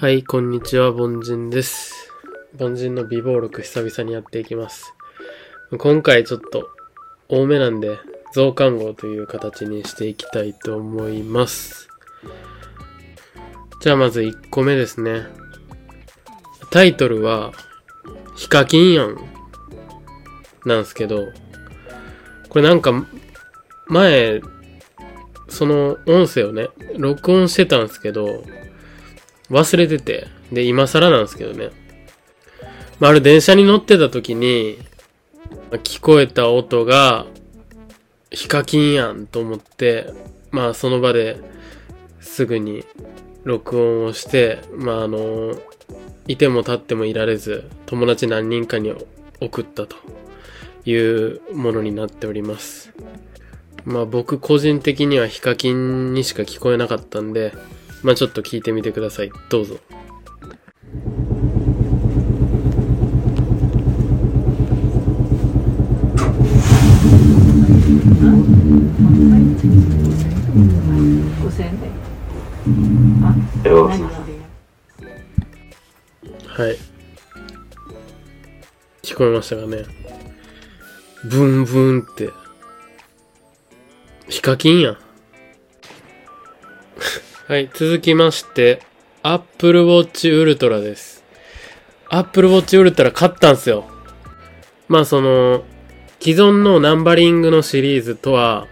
[0.00, 2.12] はい、こんにちは、凡人です。
[2.56, 4.94] 凡人の美貌録久々にやっていきます。
[5.76, 6.70] 今回ちょっと
[7.28, 7.98] 多めなんで、
[8.32, 11.88] 増刊号という形にしていきたいと思います。
[13.80, 15.26] じゃあまず1個目ですね。
[16.70, 17.50] タイトルは、
[18.36, 19.16] ヒカキンやん。
[20.64, 21.24] なんすけど、
[22.48, 22.92] これなんか、
[23.88, 24.40] 前、
[25.48, 28.44] その音声をね、録音してたんですけど、
[29.50, 30.28] 忘れてて。
[30.52, 31.70] で、今更なんですけどね。
[33.00, 34.78] まあ、ある電車に乗ってた時に、
[35.84, 37.26] 聞こえた音が、
[38.30, 40.12] ヒカキンやんと思って、
[40.50, 41.40] まあ、その場で
[42.20, 42.84] すぐに
[43.44, 45.54] 録音をして、まあ、あの、
[46.26, 48.92] いても立ってもいられず、友達何人かに
[49.40, 49.96] 送ったと
[50.84, 52.92] いうものになっております。
[53.84, 57.54] まあ、僕個人的にはヒカキンにしか聞こえなかったんで、
[58.02, 59.30] まあちょっと聞いてみてください。
[59.50, 59.78] どうぞ。
[71.40, 71.88] 5000円で。
[73.64, 74.14] あ、よ何がは
[76.70, 76.76] い。
[79.02, 79.84] 聞こえましたかね。
[81.24, 82.30] ブンブンって。
[84.28, 84.98] ヒカキンやん。
[87.48, 88.82] はい、続きまして、
[89.22, 91.24] Apple Watch Ultra です。
[92.10, 93.86] Apple Watch Ultra 買ったんすよ。
[94.86, 95.64] まあその、
[96.20, 98.66] 既存のナンバリングのシリーズとは、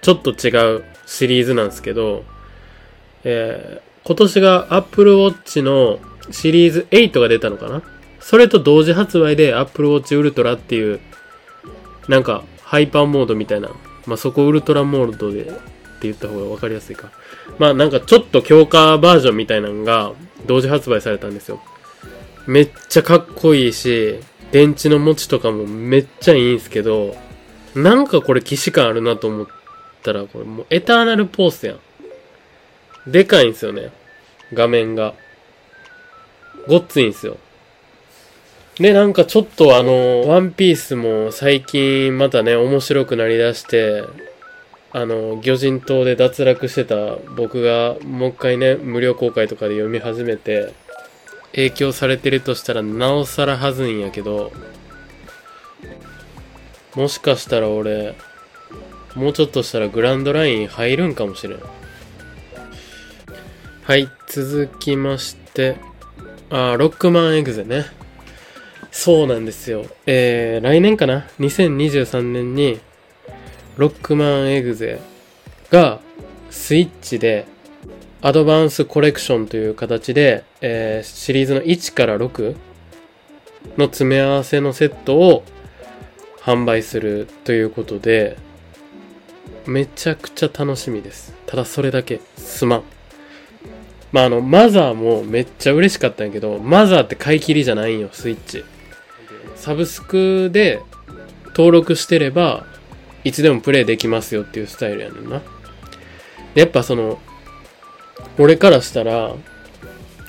[0.00, 2.22] ちょっと違うシリーズなんですけど、
[3.24, 5.98] えー今年が Apple Watch の
[6.30, 7.82] シリーズ8が出たのかな
[8.20, 11.00] それと同時発売で Apple Watch Ultra っていう、
[12.06, 13.70] なんかハイパーモードみたいな、
[14.06, 15.50] まあそこウルトラモードで
[15.98, 17.10] って言った方がわかりやすいか。
[17.58, 20.12] まあなんかちょっと強化バージョンみたいなのが
[20.46, 21.60] 同時発売されたんですよ。
[22.46, 24.20] めっちゃかっこいいし、
[24.52, 27.16] 電池の持ちとかもめっちゃいいんすけど、
[27.74, 29.46] なんかこれ既視感あるなと思っ
[30.02, 31.78] たら、これもうエターナルポースやん。
[33.10, 33.90] でかいんすよね。
[34.54, 35.14] 画面が。
[36.66, 37.38] ごっついんすよ。
[38.78, 44.04] で、なんかちょっとあの、ワンピースも最近またね、面白くなりだして、
[44.92, 50.72] あの、魚人島で脱落してた僕がもう一回ね、無料公開とかで読み始めて、
[51.52, 54.52] 影響されてるとしたらなおさらはずいんやけど、
[56.94, 58.14] もしかしたら俺、
[59.14, 61.60] もうちょっとしたらグランドライン入るんかもしれん。
[63.82, 65.76] はい、続きまして、
[66.50, 67.86] あーロックマンエグゼね。
[68.90, 69.84] そうなんですよ。
[70.06, 72.80] えー、来年かな ?2023 年に、
[73.78, 74.98] ロックマンエグゼ
[75.70, 76.00] が、
[76.50, 77.46] スイッチで、
[78.20, 82.56] アドバンスコレクションという形で、えーシリーズの1から6
[83.76, 85.44] の詰め合わせのセットを
[86.40, 88.36] 販売するということで、
[89.64, 91.32] めちゃくちゃ楽しみです。
[91.46, 92.82] ただそれだけ、すまん。
[94.10, 98.64] まあ、あの、マザーもめっちゃ嬉しかったんやけど、マザーって買い切りじゃないんよ、スイッチ。
[99.54, 100.82] サブスクで
[101.50, 102.66] 登録してれば、
[103.24, 105.42] いつでもプレイできますよっていうスタイルやねんな。
[106.54, 107.18] やっぱその、
[108.38, 109.34] 俺からしたら、あ、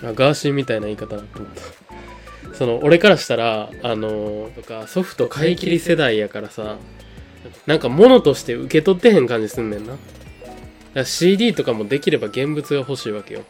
[0.02, 2.56] ガーシーみたいな言い方だと思った。
[2.56, 6.78] その、俺からしたら、あのとか、ソフト買い切り世代やからさ、
[7.66, 9.94] なんか物として受け取ってへん感じすんねんな。
[9.94, 10.00] だか
[10.94, 13.44] ら CD とかもできれば現物が欲しいわけよ。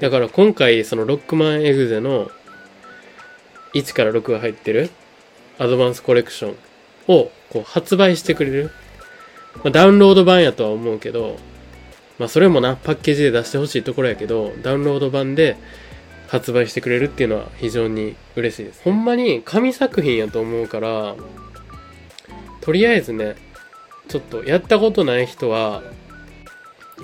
[0.00, 2.30] だから今回そのロックマンエグゼの
[3.74, 4.90] 1から6が入ってる
[5.58, 6.56] アドバンスコレクション
[7.08, 8.70] をこう発売してくれる。
[9.56, 11.38] まあ、ダウンロード版やとは思うけど、
[12.18, 15.56] まあそれもな、パッケージで出してほしいところやけど、ダウンロード版で
[16.28, 18.82] 発売してくれるっていうのは非常に嬉しいです。
[18.82, 21.14] ほんまに神作品やと思うから、
[22.60, 23.36] とりあえずね、
[24.08, 25.82] ちょっとやったことない人は、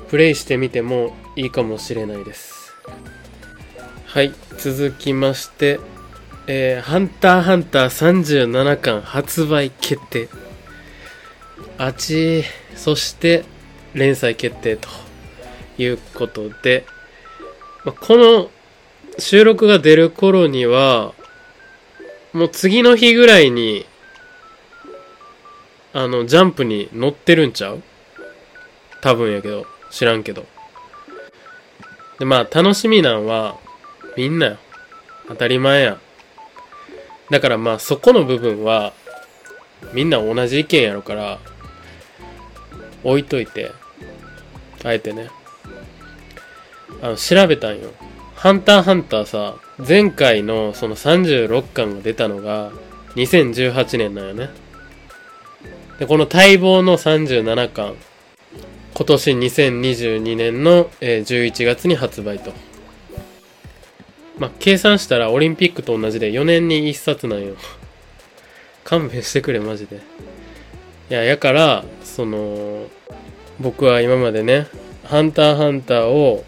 [0.08, 2.74] プレイしてみてもいいかもしれないです。
[4.06, 5.78] はい、続きまして、
[6.54, 10.28] えー、ハンターハンター37巻発売決定。
[11.78, 12.44] あち、
[12.76, 13.46] そして
[13.94, 14.86] 連載決定と
[15.78, 16.84] いうことで、
[17.86, 18.50] まこの
[19.18, 21.14] 収録が出る頃には、
[22.34, 23.86] もう次の日ぐらいに、
[25.94, 27.82] あの、ジャンプに載ってるんちゃう？
[29.00, 30.44] 多分やけど、知らんけど。
[32.18, 33.56] で、まあ、楽しみなんは、
[34.18, 34.58] みんなよ。
[35.28, 35.98] 当たり前や。
[37.32, 38.92] だからまあ、そこの部分は、
[39.94, 41.38] みんな同じ意見やろから、
[43.02, 43.72] 置いといて、
[44.84, 45.30] あえてね。
[47.00, 47.88] あの、調べたんよ。
[48.34, 52.70] ハンターハンターさ、前回のその36巻が出たのが
[53.14, 54.50] 2018年なんよね。
[55.98, 57.94] で、この待望の37巻、
[58.92, 62.52] 今年2022年の、11月に発売と。
[64.42, 67.54] まあ、計算したらオリンピックと同じで4年に1冊なんよ。
[68.82, 69.98] 勘弁してくれ、マジで。
[69.98, 70.00] い
[71.10, 72.88] や、やから、その、
[73.60, 74.66] 僕は今までね、
[75.04, 76.44] ハンターハンターを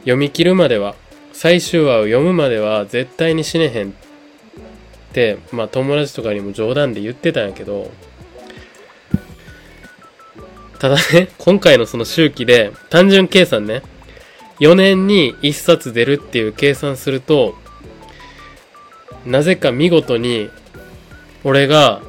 [0.00, 0.94] 読み切るまでは、
[1.32, 3.92] 最終話を読むまでは絶対に死ねへんっ
[5.14, 7.90] て、まあ友達とかにも冗談で言ってたんやけど、
[10.78, 13.80] ただね、今回のその周期で、単純計算ね、
[14.60, 17.54] 4年に1冊出るっていう計算すると、
[19.24, 20.50] なぜか見事に、
[21.44, 22.00] 俺が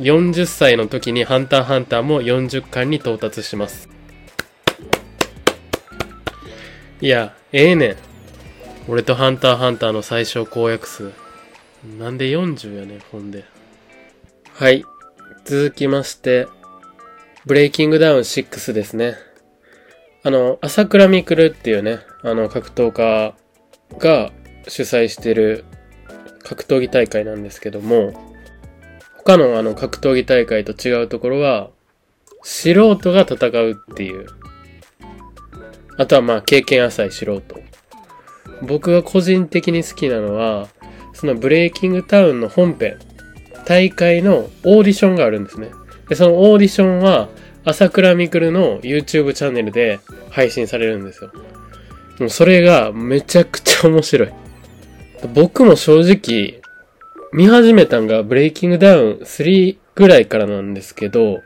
[0.00, 3.88] 40歳の時にハンターハンターも40巻に到達します。
[7.00, 7.96] いや、ええねん。
[8.88, 11.12] 俺とハンターハンターの最小公約数。
[11.98, 13.44] なんで40やねん、ほんで。
[14.54, 14.84] はい。
[15.44, 16.48] 続きまして、
[17.44, 19.16] ブレイキングダウン6ですね。
[20.26, 23.34] あの、朝倉未来っていうね、あの、格闘家
[23.98, 24.32] が
[24.66, 25.66] 主催してる
[26.42, 28.14] 格闘技大会なんですけども、
[29.18, 31.68] 他のあの格闘技大会と違うところは、
[32.42, 34.26] 素人が戦うっていう。
[35.98, 37.42] あとはまあ経験浅い素人。
[38.62, 40.68] 僕が個人的に好きなのは、
[41.12, 42.98] そのブレイキングタウンの本編、
[43.66, 45.70] 大会のオーディションがあるんですね。
[46.08, 47.28] で、そのオーディションは、
[47.66, 50.00] 朝倉未来の YouTube チャンネルで
[50.30, 51.30] 配信されるんですよ。
[52.18, 54.28] もうそれがめちゃくちゃ面白い。
[55.34, 56.60] 僕も正直、
[57.32, 61.42] 見始めたんがブレイキングダウン3ぐらいからなんですけど、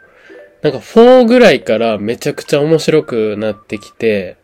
[0.63, 4.37] なんか4ぐらいからめちゃくちゃ面白くなってきて、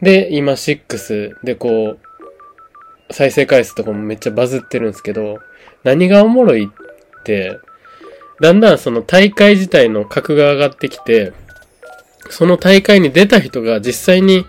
[0.00, 5.38] で、今6でこう、再生回数とかもめっちゃバズってるんですけど、
[5.82, 7.58] 何がおもろいって、
[8.40, 11.32] だんだんその大会自体の格が上がってきて、
[12.30, 14.46] その大会に出た人が実際に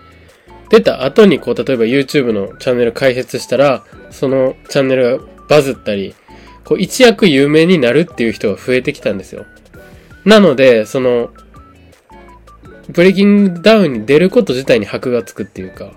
[0.70, 6.14] 出た後にこう、例えば YouTube のチャンネル開設したら、そのチャンネルがバズったり、
[6.64, 9.46] こう一躍有名になるっていう人が増えてきたんですよ。
[10.24, 11.30] なので、その、
[12.88, 15.92] ブレイキングダウンに出ること自体に箔がつくっていうか、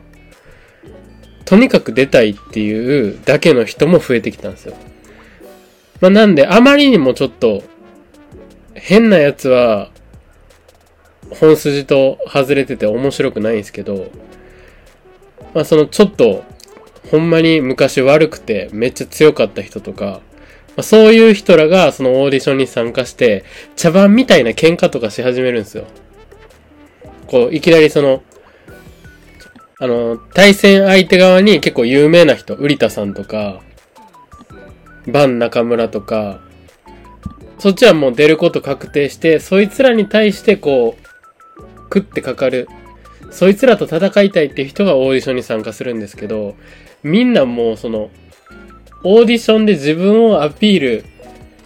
[1.46, 4.76] とにかく出たいっていうだけの人も増えてきたんですよ。
[6.02, 7.64] まあなんで、あまりにもちょっと、
[8.82, 9.92] 変なやつは、
[11.30, 14.10] 本筋と外れてて面白くないんですけど、
[15.54, 16.44] まあそのちょっと、
[17.12, 20.22] ほんまに昔悪くてめっちゃ強かった人とか、
[20.76, 23.44] まあ、そういう人らがそのオーディションに参加して、
[23.76, 25.86] 茶番みたいな喧嘩とかし始めるんですよ。
[27.28, 28.24] こう、いきなりその、
[29.80, 33.62] あの、対戦相手側に結構有名な人、瓜田さんとか、
[35.08, 36.40] バン中村とか、
[37.60, 41.10] そっちはもう出ること確定して、そいつらに対してこう、
[41.84, 42.68] 食ってかかる。
[43.32, 46.56] そいつらと戦いたいっていう人がオーディションに参加するんですけど、
[47.04, 48.10] みんなもうその、
[49.04, 51.06] オーディションで自分をアピール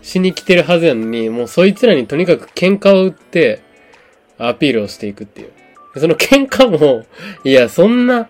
[0.02, 3.62] しに来てるはずやのに、もうそいつらにとにかく喧嘩を打って、
[4.38, 5.52] アピールをしていくっていう。
[6.00, 7.06] その喧嘩も、
[7.44, 8.28] いや、そんな、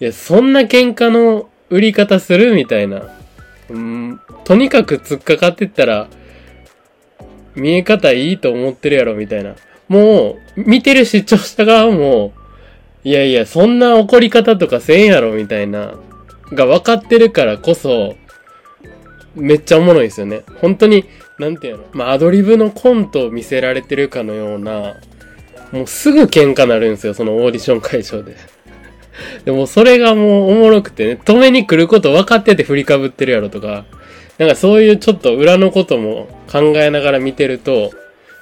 [0.00, 3.02] いや、そんな喧嘩の売り方するみたいな。
[3.68, 6.08] うん、とにかく突っかかってったら、
[7.54, 9.54] 見え方いいと思ってるやろみたいな。
[9.88, 12.32] もう、見てる視聴者側も、
[13.04, 15.94] いやいや、そんな怒り方とかせんやろみたいな、
[16.52, 18.14] が分かってるからこそ、
[19.34, 20.42] めっちゃおもろいですよね。
[20.60, 21.04] 本当に、
[21.38, 24.94] なんていうの、まあ、アドリブのコントを見せられてるかのような、
[25.72, 28.36] もうすぐ喧嘩なるんですよ、そのオーディション会場で。
[29.44, 33.84] でもそれがもうおもろくてね、止めに来ること分かってて振りかぶってるやろとか、
[34.42, 37.92] なんかそういうちょっと裏のことも考えながら見てると、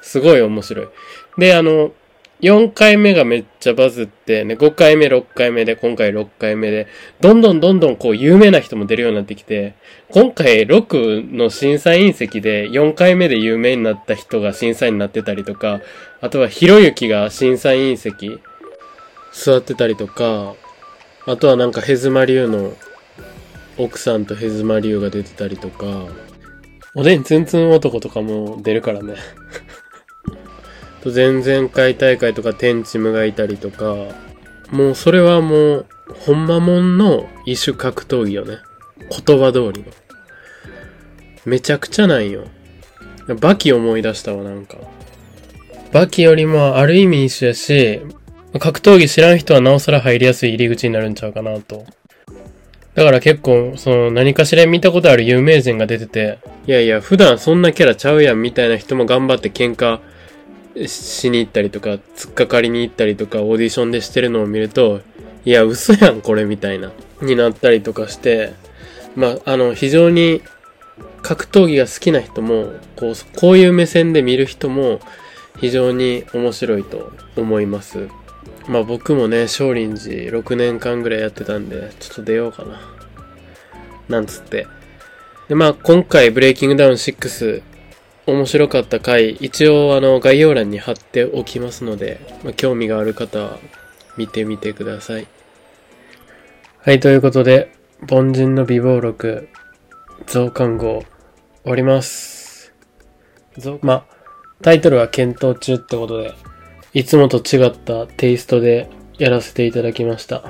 [0.01, 0.89] すごい面白い。
[1.37, 1.93] で、あの、
[2.41, 6.87] 4回目がめっちゃバズって、ね、5回目、6回目で、今回6回目で、
[7.21, 9.75] どんどんどんどんこう有名な人も出るようになってきて、
[10.09, 15.83] 今回6の審査員席で4回目で有名になった人が審査員になってたりとか、
[16.23, 18.41] あとはひろゆきが審査員席
[19.35, 20.55] 座ってたりとか、
[21.27, 22.73] あとはなんかヘズマリュウの
[23.83, 26.07] 奥さんとヘズマリュウが出てたりとか、
[26.95, 29.15] おでんツンツン男とかも出るからね。
[31.03, 33.95] と前々回大会とか天チムがいたりとか、
[34.71, 35.87] もうそれはもう、
[36.27, 38.59] ほんまもんの異種格闘技よね。
[39.27, 39.87] 言葉通りの。
[41.47, 42.45] めちゃくちゃなんよ。
[43.41, 44.77] バキ思い出したわ、なんか。
[45.93, 48.01] バキよりもある意味一緒やし、
[48.59, 51.87] 格闘技知らん人はなおさら入りやすい入り口になるんちゃうかなと。
[52.95, 60.01] だから結構、その何かしら見たことある有名人が出てて、いやいや、普段そんなキャラちゃうやんみたいな人も頑張って喧嘩
[60.89, 65.03] しに行ったりとか、突っかかりに行ったりとか、オーディションでしてるのを見ると、
[65.45, 66.93] いや、嘘やん、これみたいな、
[67.23, 68.55] になったりとかして、
[69.15, 70.43] まあ、あの、非常に
[71.23, 75.01] 格闘技が好きな人も、こう、こういう目線で見る人も、
[75.61, 78.09] 非常に面白いと思います。
[78.69, 82.81] まあ僕もね、少林寺6年間ぐらいやってたんで、ちょっと出ようかな。
[84.09, 84.67] なんつって。
[85.49, 87.63] で、まあ今回ブレイキングダウン6、
[88.27, 93.59] 面白かった回、一応あの概要欄に貼っておきますので、まあ、興味がある方は
[94.17, 95.27] 見てみてください。
[96.79, 97.73] はい、ということで、
[98.11, 99.49] 凡人の美貌録、
[100.27, 101.01] 増刊号、
[101.63, 102.73] 終わります。
[103.83, 104.05] まあ、
[104.63, 106.35] タイトルは検討中ってことで、
[106.93, 110.43] いつもと違ったテイストでやらせていただきました。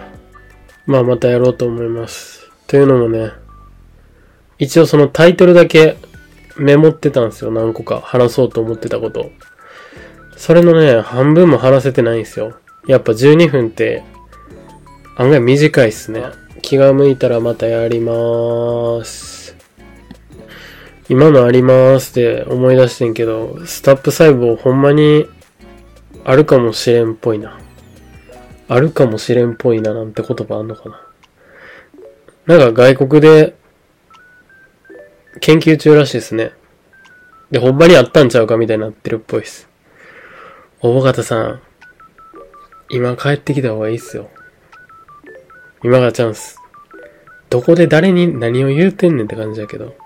[0.87, 2.51] まあまたやろうと思います。
[2.67, 3.33] というのもね、
[4.59, 5.97] 一応そのタイトルだけ
[6.57, 7.51] メモってたんですよ。
[7.51, 9.31] 何個か話そうと思ってたこと。
[10.37, 12.55] それのね、半分も話せてないんですよ。
[12.87, 14.03] やっぱ12分って
[15.17, 16.23] 案外短いっすね。
[16.63, 19.57] 気が向いたらまたやりまーす。
[21.11, 25.27] 今のありまーすって思い出してんけど、スタップ細胞ほんまに
[26.25, 27.59] あるかもしれんっぽいな。
[28.69, 31.07] あるかもしれんっぽいななんて言葉あんのかな。
[32.47, 33.57] なんか外国で
[35.41, 36.53] 研究中らしいですね。
[37.51, 39.69] で、ほんまにあったんちゃうかみたいになってるっぽいです。
[40.81, 41.61] おぼかたさん、
[42.91, 44.31] 今帰ってきた方がいいっすよ。
[45.83, 46.59] 今がチャンス。
[47.49, 49.97] どこで誰に何を言うてんねんって感じだけど。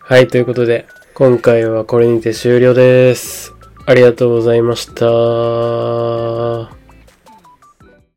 [0.00, 3.55] はい、ということで、今回はこれにて終了です。
[3.88, 6.75] ありがとうございました。